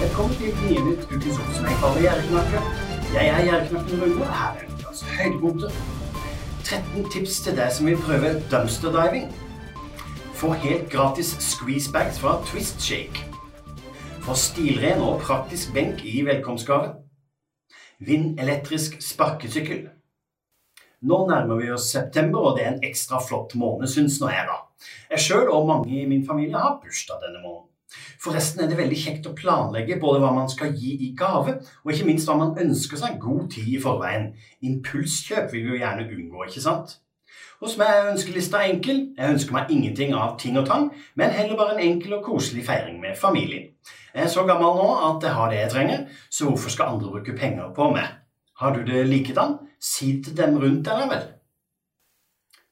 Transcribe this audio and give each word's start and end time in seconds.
Velkommen 0.00 0.36
til 0.36 0.52
Gnienytt 0.56 1.02
ukens 1.12 1.38
oppsummering 1.38 1.56
som 1.56 1.66
jeg 1.68 1.78
kaller 1.80 2.00
Gjerdeknakke. 2.04 2.60
Jeg 3.14 3.26
er 3.28 3.42
Gjerdeknakken 3.44 4.00
Rune, 4.02 4.22
og 4.22 4.30
her 4.38 4.54
er 4.60 4.70
ukas 4.72 5.02
høydepunkter. 5.16 5.74
13 6.64 7.10
tips 7.12 7.34
til 7.44 7.58
deg 7.58 7.74
som 7.76 7.90
vil 7.90 8.00
prøve 8.06 8.30
dumpster 8.52 8.94
diving. 8.94 9.26
Få 10.40 10.54
helt 10.62 10.88
gratis 10.94 11.34
squeeze 11.44 11.92
bags 11.92 12.20
fra 12.22 12.38
Twist 12.48 12.80
Shake. 12.80 13.26
Få 14.24 14.38
stilren 14.40 15.04
og 15.04 15.20
praktisk 15.20 15.74
benk 15.76 16.00
i 16.08 16.24
velkomstgave. 16.24 16.94
Vinn 18.00 18.38
elektrisk 18.40 18.96
sparkesykkel. 19.04 19.82
Nå 21.04 21.26
nærmer 21.28 21.60
vi 21.60 21.74
oss 21.76 21.92
september, 21.92 22.38
og 22.40 22.56
det 22.56 22.64
er 22.64 22.72
en 22.72 22.86
ekstra 22.88 23.20
flott 23.28 23.52
måned, 23.54 23.92
syns 23.92 24.16
nå 24.20 24.32
jeg, 24.32 24.48
da. 24.48 24.62
Jeg 25.12 25.26
sjøl 25.26 25.52
og 25.52 25.68
mange 25.68 25.92
i 25.92 26.08
min 26.08 26.24
familie 26.26 26.56
har 26.56 26.80
bursdag 26.80 27.20
denne 27.26 27.44
måneden. 27.44 27.66
Forresten 28.22 28.62
er 28.62 28.70
det 28.70 28.78
veldig 28.78 28.98
kjekt 28.98 29.26
å 29.26 29.34
planlegge 29.36 29.98
både 30.00 30.22
hva 30.22 30.30
man 30.36 30.50
skal 30.52 30.74
gi 30.76 30.94
i 31.06 31.12
gave, 31.18 31.56
og 31.82 31.92
ikke 31.92 32.06
minst 32.06 32.28
hva 32.30 32.36
man 32.38 32.56
ønsker 32.60 33.00
seg 33.00 33.20
god 33.22 33.48
tid 33.54 33.70
i 33.74 33.80
forveien. 33.82 34.30
Impulskjøp 34.66 35.50
vil 35.52 35.64
vi 35.66 35.72
jo 35.74 35.80
gjerne 35.80 36.06
unngå, 36.06 36.44
ikke 36.46 36.64
sant? 36.64 36.98
Hos 37.60 37.74
meg 37.76 37.90
er 37.92 38.06
ønskelista 38.14 38.62
enkel. 38.64 39.02
Jeg 39.18 39.34
ønsker 39.34 39.52
meg 39.52 39.72
ingenting 39.74 40.14
av 40.16 40.38
ting 40.40 40.56
og 40.56 40.64
tang, 40.68 40.86
men 41.20 41.34
heller 41.34 41.58
bare 41.58 41.74
en 41.76 41.82
enkel 41.84 42.16
og 42.16 42.24
koselig 42.24 42.64
feiring 42.68 42.96
med 43.02 43.18
familien. 43.20 43.68
Jeg 44.14 44.24
er 44.24 44.32
så 44.32 44.46
gammel 44.48 44.78
nå 44.78 44.86
at 45.10 45.26
jeg 45.26 45.36
har 45.36 45.52
det 45.52 45.58
jeg 45.58 45.72
trenger, 45.74 46.06
så 46.30 46.48
hvorfor 46.48 46.72
skal 46.72 46.94
andre 46.94 47.12
bruke 47.12 47.36
penger 47.36 47.68
på 47.76 47.90
meg? 47.92 48.08
Har 48.60 48.72
du 48.74 48.80
det 48.86 49.04
likedan? 49.08 49.58
Si 49.80 50.12
det 50.16 50.24
til 50.30 50.40
dem 50.40 50.56
rundt 50.60 50.88
deg, 50.88 51.04
da 51.04 51.10
vel. 51.12 51.28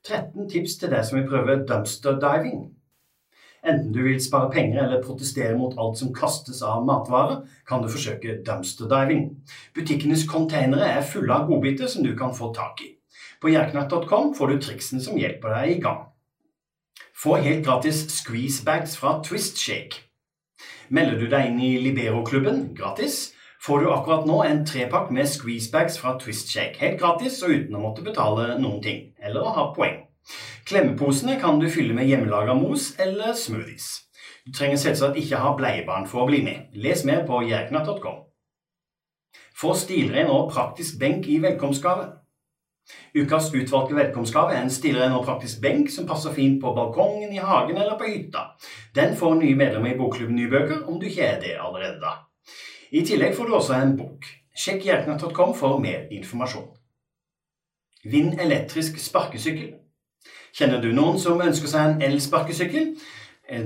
13 0.09 0.49
tips 0.51 0.79
til 0.81 0.93
deg 0.93 1.05
som 1.05 1.19
vil 1.19 1.29
prøve 1.29 1.61
dumpster 1.69 2.17
diving. 2.21 2.67
Enten 3.67 3.93
du 3.93 4.03
vil 4.05 4.21
spare 4.23 4.51
penger 4.53 4.85
eller 4.85 5.03
protestere 5.03 5.57
mot 5.59 5.75
alt 5.79 5.99
som 5.99 6.13
kastes 6.15 6.61
av 6.63 6.85
matvarer, 6.87 7.41
kan 7.67 7.83
du 7.83 7.89
forsøke 7.91 8.39
dumpster 8.47 8.91
diving. 8.91 9.25
Butikkenes 9.75 10.27
containere 10.31 10.87
er 10.87 11.07
fulle 11.07 11.35
av 11.35 11.49
godbiter 11.51 11.91
som 11.91 12.07
du 12.07 12.15
kan 12.19 12.35
få 12.35 12.53
tak 12.55 12.85
i. 12.87 12.93
På 13.43 13.51
jerknatt.com 13.51 14.35
får 14.39 14.53
du 14.53 14.61
triksene 14.63 15.03
som 15.03 15.19
hjelper 15.19 15.55
deg 15.57 15.77
i 15.77 15.81
gang. 15.83 16.05
Få 17.19 17.37
helt 17.43 17.65
gratis 17.67 18.05
squeezebags 18.15 18.95
fra 18.99 19.19
Twist 19.27 19.59
Shake. 19.59 20.05
Melder 20.89 21.19
du 21.19 21.27
deg 21.31 21.51
inn 21.51 21.59
i 21.61 21.73
Libero-klubben 21.83 22.69
gratis, 22.79 23.33
får 23.63 23.83
du 23.83 23.89
akkurat 23.91 24.27
nå 24.27 24.39
en 24.47 24.63
trepakk 24.67 25.11
med 25.15 25.27
squeezebags 25.27 25.99
fra 25.99 26.15
Twist 26.23 26.53
Shake. 26.55 26.79
Helt 26.79 27.01
gratis 27.03 27.41
og 27.43 27.57
uten 27.57 27.75
å 27.75 27.83
måtte 27.83 28.07
betale 28.07 28.55
noen 28.63 28.79
ting, 28.85 29.03
eller 29.19 29.43
å 29.43 29.55
ha 29.57 29.67
poeng. 29.75 30.05
Klemmeposene 30.69 31.39
kan 31.41 31.61
du 31.61 31.69
fylle 31.73 31.95
med 31.97 32.09
hjemmelaga 32.11 32.55
mos 32.55 32.93
eller 33.01 33.33
smoothies. 33.33 33.89
Du 34.47 34.53
trenger 34.53 34.81
selvsagt 34.81 35.17
ikke 35.21 35.41
ha 35.41 35.55
bleiebarn 35.57 36.07
for 36.09 36.25
å 36.25 36.29
bli 36.29 36.43
med. 36.45 36.71
Les 36.73 37.05
mer 37.09 37.25
på 37.29 37.43
jerknatt.com. 37.49 38.25
Få 39.59 39.75
stilren 39.75 40.31
og 40.31 40.53
praktisk 40.53 40.99
benk 41.01 41.27
i 41.29 41.41
velkomstgave. 41.43 42.07
Ukas 43.15 43.51
utvalgte 43.55 43.97
velkomstgave 43.97 44.55
er 44.55 44.63
en 44.63 44.73
stilren 44.73 45.13
og 45.17 45.25
praktisk 45.27 45.61
benk 45.61 45.91
som 45.93 46.07
passer 46.09 46.33
fint 46.33 46.61
på 46.63 46.73
balkongen, 46.77 47.33
i 47.33 47.43
hagen 47.43 47.77
eller 47.77 47.99
på 48.01 48.09
hytta. 48.09 48.45
Den 48.95 49.17
får 49.17 49.35
nye 49.41 49.57
medlemmer 49.59 49.93
i 49.93 49.99
Bokklubben 49.99 50.37
Nybøker, 50.37 50.87
om 50.89 51.01
du 51.01 51.09
ikke 51.11 51.27
er 51.27 51.41
det 51.43 51.57
allerede 51.61 52.01
da. 52.01 52.15
I 52.93 53.05
tillegg 53.05 53.37
får 53.37 53.49
du 53.49 53.57
også 53.59 53.77
en 53.77 53.97
bok. 53.99 54.25
Sjekk 54.59 54.87
jerknatt.com 54.87 55.53
for 55.55 55.79
mer 55.83 56.09
informasjon. 56.15 56.71
Vinn 58.09 58.33
elektrisk 58.41 58.97
sparkesykkel. 59.03 59.75
Kjenner 60.59 60.83
du 60.83 60.91
noen 60.93 61.19
som 61.23 61.41
ønsker 61.41 61.71
seg 61.71 61.87
en 61.87 62.05
elsparkesykkel? 62.09 62.93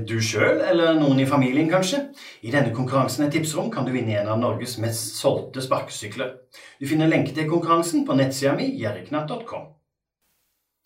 Du 0.06 0.14
sjøl, 0.22 0.60
eller 0.62 0.94
noen 0.94 1.18
i 1.18 1.26
familien 1.26 1.70
kanskje? 1.70 2.04
I 2.46 2.52
denne 2.54 2.70
konkurransen 2.74 3.26
i 3.26 3.30
Tipsrom 3.34 3.70
kan 3.72 3.86
du 3.86 3.90
vinne 3.90 4.14
en 4.20 4.30
av 4.30 4.38
Norges 4.38 4.76
mest 4.82 5.16
solgte 5.18 5.64
sparkesykler. 5.64 6.36
Du 6.78 6.86
finner 6.86 7.10
lenke 7.10 7.34
til 7.34 7.48
konkurransen 7.50 8.04
på 8.06 8.14
nettsida 8.14 8.54
mi 8.58 8.68
jerriknatt.com. 8.78 9.70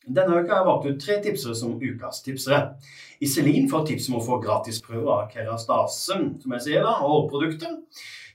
Denne 0.06 0.38
uka 0.38 0.54
har 0.54 0.60
jeg 0.60 0.66
valgt 0.68 0.86
ut 0.86 1.00
tre 1.02 1.16
tipsere 1.22 1.54
som 1.58 1.74
ukas 1.82 2.22
tipsere. 2.22 2.76
Iselin 3.20 3.66
får 3.68 3.88
tips 3.88 4.06
om 4.08 4.20
å 4.20 4.24
få 4.24 4.38
gratisprøver 4.44 5.10
av 5.12 5.32
Kerastase, 5.32 6.20
som 6.40 6.54
jeg 6.54 6.62
sier 6.62 6.86
da, 6.86 7.00
og 7.02 7.26
hårprodukter. 7.26 7.80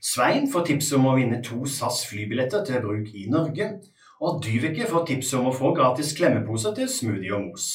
Svein 0.02 0.50
får 0.52 0.66
tips 0.68 0.92
om 0.98 1.08
å 1.08 1.16
vinne 1.16 1.40
to 1.46 1.62
SAS 1.64 2.04
flybilletter 2.10 2.66
til 2.68 2.84
bruk 2.84 3.08
i 3.16 3.24
Norge. 3.32 3.70
Og 4.22 4.38
Dyveke 4.44 4.86
får 4.86 5.06
tips 5.08 5.32
om 5.34 5.48
å 5.50 5.56
få 5.56 5.72
gratis 5.74 6.12
klemmeposer 6.14 6.74
til 6.76 6.88
smoothie 6.88 7.34
og 7.34 7.42
mos. 7.48 7.66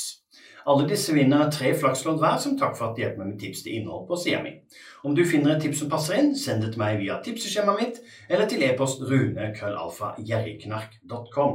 Alle 0.68 0.88
disse 0.88 1.14
vinner 1.16 1.52
tre 1.52 1.74
flakslodd 1.80 2.20
hver 2.22 2.38
som 2.44 2.58
takk 2.60 2.78
for 2.78 2.86
at 2.90 2.96
de 2.96 3.02
hjelper 3.04 3.20
meg 3.22 3.30
med 3.34 3.42
tips 3.42 3.60
til 3.64 3.76
innhold 3.78 4.04
på 4.08 4.16
sida 4.20 4.40
mi. 4.44 4.52
Om 5.04 5.16
du 5.16 5.24
finner 5.28 5.52
et 5.54 5.62
tips 5.64 5.80
som 5.84 5.92
passer 5.92 6.14
inn, 6.20 6.36
send 6.40 6.62
det 6.64 6.70
til 6.74 6.82
meg 6.82 7.00
via 7.02 7.16
tipseskjemaet 7.24 7.82
mitt 7.82 7.98
eller 8.30 8.46
til 8.52 8.64
e-post 8.68 8.98
rune.krøllalfa.jerriknark.com. 9.10 11.54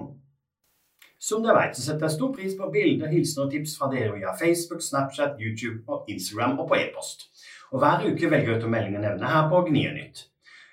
Som 1.22 1.38
dere 1.44 1.58
vet, 1.60 1.74
setter 1.78 2.04
jeg 2.08 2.16
stor 2.16 2.30
pris 2.34 2.54
på 2.58 2.72
bilder, 2.72 3.08
hilsener 3.12 3.44
og 3.46 3.52
tips 3.52 3.72
fra 3.78 3.86
dere 3.92 4.12
via 4.16 4.30
Facebook, 4.40 4.82
Snapchat, 4.82 5.32
YouTube 5.40 5.80
og 5.86 5.98
Instagram 6.10 6.58
og 6.58 6.68
på 6.72 6.76
e-post. 6.80 7.18
Og 7.72 7.78
hver 7.80 7.98
uke 8.08 8.26
velger 8.28 8.48
jeg 8.50 8.58
ut 8.60 8.68
å 8.68 8.72
melde 8.72 8.98
nevner 8.98 9.28
her 9.36 9.44
på 9.52 9.56
Gnienytt. 9.68 10.31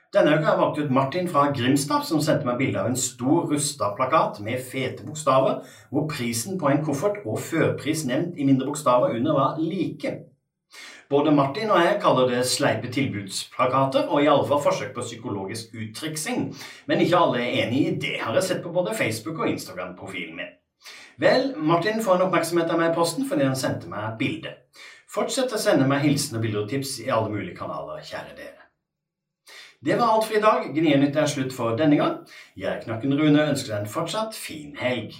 Denne 0.09 0.31
uka 0.33 0.47
har 0.47 0.55
jeg 0.55 0.59
valgt 0.63 0.79
ut 0.79 0.93
Martin 0.97 1.27
fra 1.29 1.41
Grimstad, 1.53 2.01
som 2.07 2.21
sendte 2.25 2.47
meg 2.47 2.57
bilde 2.57 2.79
av 2.81 2.87
en 2.89 2.95
stor 2.97 3.43
rusta-plakat 3.51 4.39
med 4.41 4.63
fete 4.65 5.03
bokstaver, 5.05 5.59
hvor 5.93 6.07
prisen 6.09 6.55
på 6.57 6.71
en 6.71 6.79
koffert 6.85 7.19
og 7.29 7.37
førpris 7.45 8.07
nevnt 8.09 8.39
i 8.41 8.47
mindre 8.47 8.65
bokstaver 8.71 9.13
under 9.19 9.37
var 9.37 9.59
like. 9.61 10.15
Både 11.13 11.33
Martin 11.37 11.69
og 11.69 11.83
jeg 11.83 11.99
kaller 12.01 12.25
det 12.31 12.39
sleipe 12.49 12.89
tilbudsplakater, 12.93 14.09
og 14.09 14.23
iallfall 14.25 14.63
forsøk 14.65 14.95
på 14.97 15.05
psykologisk 15.05 15.77
uttriksing. 15.77 16.47
Men 16.89 17.05
ikke 17.05 17.21
alle 17.21 17.43
er 17.43 17.67
enig 17.67 17.81
i 17.83 17.95
det, 18.01 18.15
har 18.23 18.33
jeg 18.39 18.47
sett 18.47 18.63
på 18.65 18.73
både 18.73 18.97
Facebook 18.97 19.43
og 19.43 19.51
Instagram-profilen 19.51 20.41
min. 20.41 20.55
Vel, 21.21 21.51
Martin 21.57 22.01
får 22.01 22.17
en 22.17 22.25
oppmerksomhet 22.31 22.73
av 22.73 22.81
meg 22.81 22.95
i 22.95 22.97
posten 22.97 23.29
fordi 23.29 23.45
han 23.45 23.57
sendte 23.59 23.91
meg 23.91 24.17
bilde. 24.17 24.55
Fortsett 25.09 25.53
å 25.53 25.61
sende 25.61 25.85
meg 25.89 26.01
hilsener, 26.07 26.41
bilder 26.41 26.63
og 26.63 26.73
tips 26.73 26.95
i 27.05 27.11
alle 27.13 27.29
mulige 27.29 27.59
kanaler, 27.61 28.01
kjære 28.01 28.33
dere. 28.37 28.68
Det 29.85 29.95
var 29.95 30.11
alt 30.11 30.25
for 30.27 30.35
i 30.35 30.41
dag. 30.43 30.65
Gnienytt 30.75 31.15
er 31.15 31.29
slutt 31.31 31.53
for 31.55 31.77
denne 31.79 31.95
gang. 31.95 32.17
Jeg, 32.59 32.81
Knakken 32.83 33.15
Rune, 33.15 33.45
ønsker 33.47 33.71
deg 33.71 33.85
en 33.85 33.91
fortsatt 33.93 34.35
fin 34.35 34.73
helg. 34.75 35.15